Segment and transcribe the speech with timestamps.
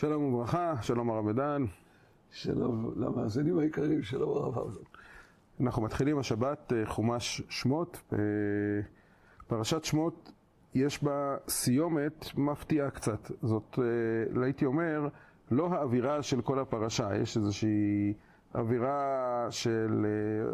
[0.00, 1.64] שלום וברכה, שלום הרב עידן.
[2.30, 4.80] שלום למאזינים העיקריים, שלום הרב האוזן.
[5.60, 8.02] אנחנו מתחילים השבת אה, חומש שמות.
[8.12, 8.18] אה,
[9.46, 10.32] פרשת שמות
[10.74, 13.30] יש בה סיומת מפתיעה קצת.
[13.42, 15.08] זאת, אה, הייתי אומר,
[15.50, 18.14] לא האווירה של כל הפרשה, יש איזושהי
[18.54, 20.06] אווירה של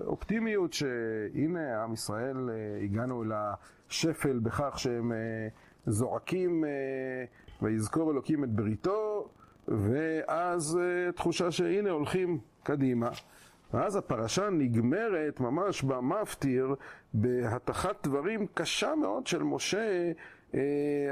[0.07, 2.51] אופטימיות שהנה עם ישראל
[2.85, 5.13] הגענו לשפל בכך שהם
[5.87, 6.65] זועקים
[7.63, 9.29] ויזכור אלוקים את בריתו
[9.69, 10.79] ואז
[11.15, 13.09] תחושה שהנה הולכים קדימה.
[13.75, 16.75] ואז הפרשה נגמרת ממש במפטיר
[17.15, 20.13] בהתחת דברים קשה מאוד של משה,
[20.55, 20.61] אה,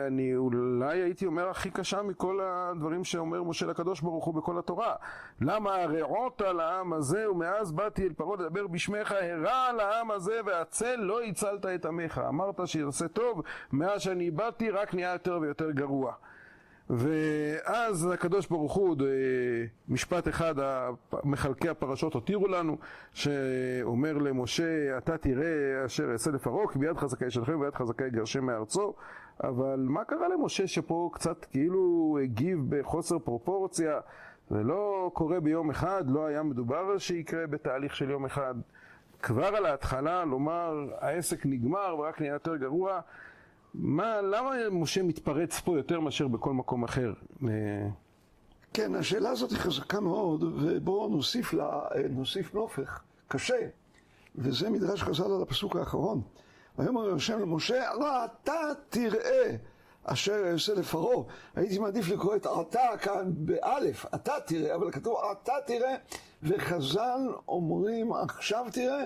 [0.07, 4.95] אני אולי הייתי אומר הכי קשה מכל הדברים שאומר משה לקדוש ברוך הוא בכל התורה.
[5.41, 10.41] למה הרעות על העם הזה ומאז באתי אל פרעה לדבר בשמך הרע על העם הזה
[10.47, 12.21] והצל לא הצלת את עמך.
[12.29, 16.13] אמרת שיעשה טוב, מאז שאני באתי רק נהיה יותר ויותר גרוע.
[16.91, 19.07] ואז הקדוש ברוך הוא, אה,
[19.89, 20.55] משפט אחד,
[21.25, 22.79] מחלקי הפרשות הותירו לנו,
[23.13, 28.95] שאומר למשה, אתה תראה אשר אעשה לפרעה, כי ביד חזקה ישלחם וביד חזקה יגרשם מארצו.
[29.45, 34.01] אבל מה קרה למשה שפה קצת כאילו הגיב בחוסר פרופורציה?
[34.51, 38.55] זה לא קורה ביום אחד, לא היה מדובר שיקרה בתהליך של יום אחד.
[39.23, 43.01] כבר על ההתחלה לומר העסק נגמר ורק נהיה יותר גרוע,
[43.75, 47.13] מה, למה משה מתפרץ פה יותר מאשר בכל מקום אחר?
[48.73, 53.69] כן, השאלה הזאת היא חזקה מאוד, ובואו נוסיף לה, נוסיף נופך קשה,
[54.37, 56.21] וזה מדרש חז"ל על הפסוק האחרון.
[56.79, 59.57] ויאמר השם למשה, לא אתה תראה
[60.05, 61.25] אשר אעשה לפרעה.
[61.57, 65.95] הייתי מעדיף לקרוא את אתה כאן באלף, אתה תראה, אבל כתוב אתה תראה,
[66.43, 69.05] וחז"ל אומרים עכשיו תראה,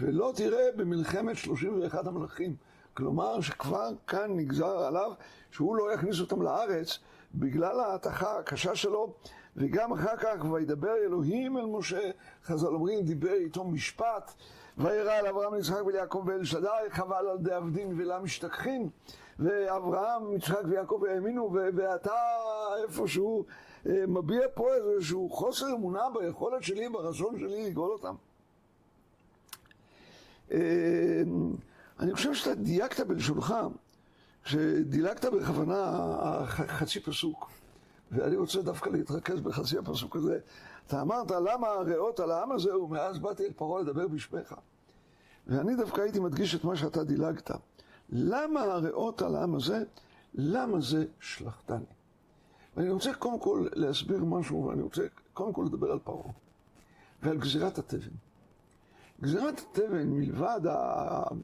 [0.00, 2.56] ולא תראה במלחמת 31 המלכים.
[3.00, 5.12] כלומר שכבר כאן נגזר עליו
[5.50, 6.98] שהוא לא יכניס אותם לארץ
[7.34, 9.12] בגלל ההתכה הקשה שלו
[9.56, 12.10] וגם אחר כך וידבר אלוהים אל משה,
[12.44, 14.32] חז"ל אומרים דיבר איתו משפט
[14.78, 18.88] וירא אל אברהם ליצחק וליעקב ואל שדי חבל על די עבדין ולה משתכחין
[19.38, 22.14] ואברהם, יצחק ויעקב האמינו ואתה
[22.82, 23.44] איפשהו
[23.86, 28.14] אה, מביע פה איזשהו חוסר אמונה ביכולת שלי, ברצון שלי לגאול אותם.
[32.00, 33.54] אני חושב שאתה דייקת בלשונך,
[34.44, 36.06] שדילגת בכוונה
[36.46, 37.50] חצי פסוק.
[38.12, 40.38] ואני רוצה דווקא להתרכז בחצי הפסוק הזה.
[40.86, 44.54] אתה אמרת, למה הריאות על העם הזה, ומאז באתי אל פרעה לדבר בשמך.
[45.46, 47.50] ואני דווקא הייתי מדגיש את מה שאתה דילגת.
[48.08, 49.82] למה הריאות על העם הזה?
[50.34, 51.84] למה זה שלחתני?
[52.76, 56.32] ואני רוצה קודם כל להסביר משהו, ואני רוצה קודם כל לדבר על פרעה
[57.22, 58.10] ועל גזירת התבן.
[59.22, 60.60] גזירת התבן, מלבד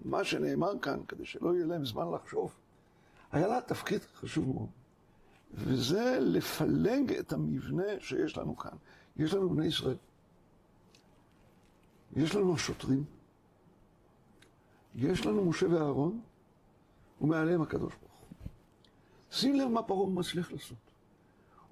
[0.04, 2.54] מה שנאמר כאן, כדי שלא יהיה להם זמן לחשוב,
[3.32, 4.68] היה לה תפקיד חשוב מאוד.
[5.54, 8.76] וזה לפלג את המבנה שיש לנו כאן.
[9.16, 9.96] יש לנו בני ישראל,
[12.16, 13.04] יש לנו השוטרים,
[14.94, 16.20] יש לנו משה ואהרון,
[17.20, 18.48] ומעליהם הקדוש ברוך הוא.
[19.30, 20.78] שים לב מה פרעה מצליח לעשות.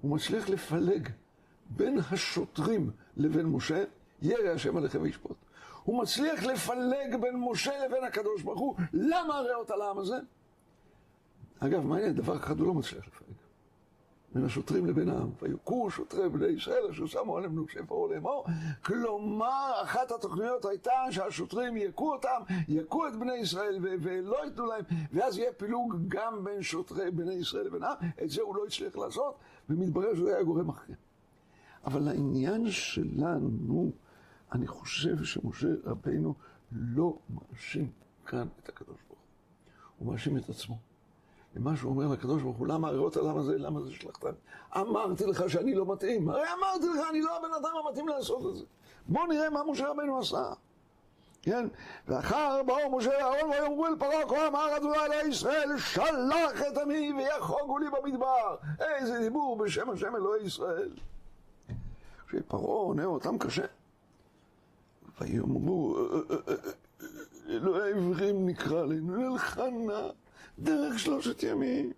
[0.01, 1.09] הוא מצליח לפלג
[1.69, 3.83] בין השוטרים לבין משה,
[4.21, 5.37] ירא השם עליכם וישפוט.
[5.85, 8.75] הוא מצליח לפלג בין משה לבין הקדוש ברוך הוא.
[8.93, 10.17] למה הריאות על העם הזה?
[11.59, 13.35] אגב, מעניין, דבר אחד הוא לא מצליח לפלג.
[14.35, 15.29] בין השוטרים לבין העם.
[15.41, 18.45] ויוכו שוטרי בני ישראל אשר שמו עליהם נושי פרעה לאמור.
[18.85, 25.37] כלומר, אחת התוכניות הייתה שהשוטרים יכו אותם, יכו את בני ישראל ולא ייתנו להם, ואז
[25.37, 27.95] יהיה פילוג גם בין שוטרי בני ישראל לבין העם.
[28.23, 29.35] את זה הוא לא הצליח לעשות,
[29.69, 30.95] ומתברר שזה היה גורם מכריע.
[31.85, 33.91] אבל העניין שלנו,
[34.51, 36.33] אני חושב שמשה רבינו
[36.71, 37.91] לא מאשים
[38.25, 39.27] כאן את הקדוש ברוך הוא.
[39.97, 40.77] הוא מאשים את עצמו.
[41.55, 44.31] ומה שהוא אומר לקדוש ברוך הוא, למה הריאות למה זה, למה זה שלחתן?
[44.77, 46.29] אמרתי לך שאני לא מתאים.
[46.29, 48.65] הרי אמרתי לך, אני לא הבן אדם המתאים לעשות את זה.
[49.07, 50.53] בוא נראה מה משה רבינו עשה.
[51.41, 51.67] כן?
[52.07, 57.13] ואחר באו משה ואהרון ויאמרו אל פרעה כה אמר אדוני אלוהי ישראל שלח את עמי
[57.17, 60.89] ויחוגו לי במדבר איזה דיבור בשם השם אלוהי ישראל
[62.27, 63.65] כשפרעה עונה אותם קשה
[65.21, 65.97] ויאמרו,
[67.49, 70.09] אלוהי עברים נקרא עלינו, נלחנה
[70.59, 71.91] דרך שלושת ימים.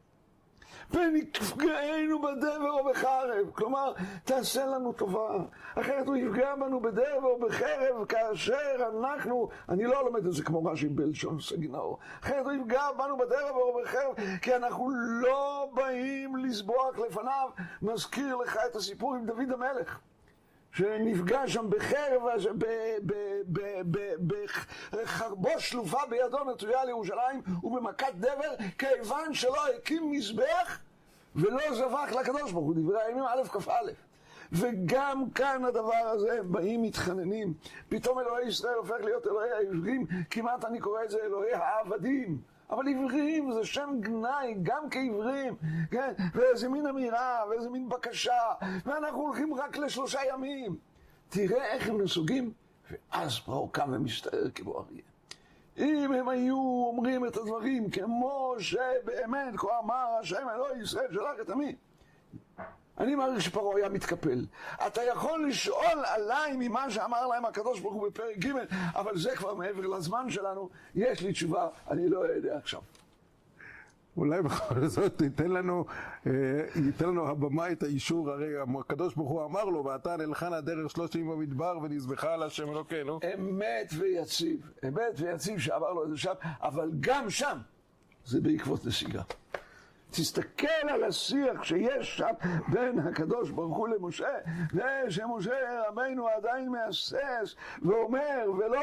[0.91, 3.51] ונפגענו בדבר או בחרב.
[3.53, 3.93] כלומר,
[4.23, 5.43] תעשה לנו טובה.
[5.75, 10.65] אחרת הוא יפגע בנו בדבר או בחרב כאשר אנחנו, אני לא לומד את זה כמו
[10.65, 11.97] רש"י בלשון סגינאור.
[12.23, 14.89] אחרת הוא יפגע בנו בדבר או בחרב, כי אנחנו
[15.21, 17.49] לא באים לסבוח לפניו.
[17.81, 19.99] מזכיר לך את הסיפור עם דוד המלך.
[20.77, 22.21] שנפגע שם בחרב,
[24.91, 30.79] בחרבו שלופה בידו נטויה לירושלים ובמכת דבר, כיוון שלא הקים מזבח
[31.35, 33.71] ולא זבח לקדוש ברוך הוא, דברי הימים א' כ"א.
[34.51, 37.53] וגם כאן הדבר הזה, הם באים מתחננים,
[37.89, 42.37] פתאום אלוהי ישראל הופך להיות אלוהי העברים, כמעט אני קורא את זה אלוהי העבדים.
[42.69, 45.55] אבל עברים זה שם גנאי, גם כעברים,
[45.91, 46.13] כן?
[46.33, 48.41] ואיזה מין אמירה, ואיזה מין בקשה,
[48.85, 50.77] ואנחנו הולכים רק לשלושה ימים.
[51.29, 52.51] תראה איך הם נסוגים,
[52.91, 55.01] ואז פרעה קם ומסתער כמו אריה.
[55.77, 61.49] אם הם היו אומרים את הדברים כמו שבאמת כה אמר השם אלוהי ישראל שלח את
[61.49, 61.75] עמי.
[62.99, 64.45] אני מעריך שפרעה היה מתקפל.
[64.87, 69.53] אתה יכול לשאול עליי ממה שאמר להם הקדוש ברוך הוא בפרק ג', אבל זה כבר
[69.53, 70.69] מעבר לזמן שלנו.
[70.95, 72.81] יש לי תשובה, אני לא יודע עכשיו.
[74.17, 75.85] אולי בכל זאת ייתן לנו,
[76.27, 76.31] אה,
[76.75, 80.91] ייתן לנו הבמה את האישור, הרי הקדוש ברוך הוא אמר לו, ואתה נלכה נא דרך
[80.91, 83.19] שלושים במדבר ונזבחה על השם אלוקינו.
[83.33, 87.57] אמת ויציב, אמת ויציב שאמר לו את זה שם, אבל גם שם
[88.25, 89.21] זה בעקבות נסיגה.
[90.11, 92.33] תסתכל על השיח שיש שם
[92.67, 94.29] בין הקדוש ברוך הוא למשה,
[94.73, 98.81] ושמשה רבנו עדיין מהסס ואומר ולא,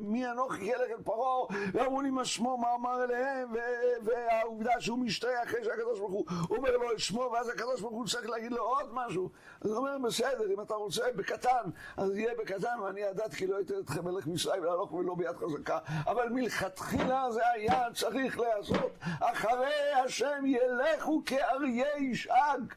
[0.00, 3.48] ומי אנוכי ילך אל פרעה, ואמרו לי מה שמו, מה אמר אליהם,
[4.02, 8.06] והעובדה שהוא משתרע אחרי שהקדוש ברוך הוא אומר לו את שמו, ואז הקדוש ברוך הוא
[8.06, 9.30] צריך להגיד לו עוד משהו.
[9.60, 13.56] אז הוא אומר, בסדר, אם אתה רוצה בקטן, אז יהיה בקטן, ואני ידעתי כי לא
[13.56, 14.62] הייתי אתכם מלך מצרים
[14.92, 18.98] ולא ביד חזקה, אבל מלכתחילה זה היה צריך להיעשות.
[19.34, 22.74] אחרי השם ילכו כאריה ישאג.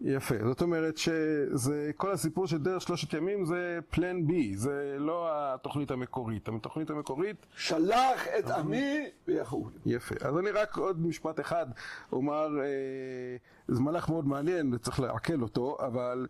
[0.00, 5.28] יפה, זאת אומרת שזה, כל הסיפור של דרך שלושת ימים זה פלן בי, זה לא
[5.30, 6.48] התוכנית המקורית.
[6.48, 7.46] התוכנית המקורית...
[7.56, 9.70] שלח את עמי ויחול.
[9.86, 10.14] יפה.
[10.20, 11.66] אז אני רק עוד משפט אחד
[12.12, 13.36] אומר, אה,
[13.68, 16.26] זה מהלך מאוד מעניין, צריך לעכל אותו, אבל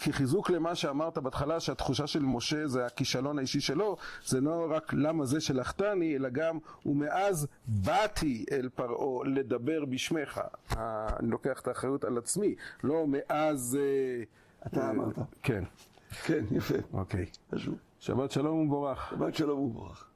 [0.00, 3.96] כחיזוק למה שאמרת בהתחלה, שהתחושה של משה זה הכישלון האישי שלו,
[4.26, 10.40] זה לא רק למה זה שלחתני, אלא גם ומאז באתי אל פרעה לדבר בשמך.
[10.76, 12.54] אני לוקח את האחריות על עצמי,
[12.84, 13.78] לא לא מאז...
[13.80, 14.22] אה,
[14.66, 15.18] אתה אה, אמרת.
[15.42, 15.64] כן.
[16.26, 16.74] כן, יפה.
[16.92, 17.26] אוקיי.
[17.54, 17.74] חשוב.
[18.00, 19.10] שבת שלום ומבורך.
[19.10, 20.10] שבת שלום ומבורך.